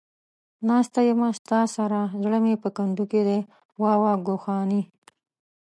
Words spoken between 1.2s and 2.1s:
ستا سره،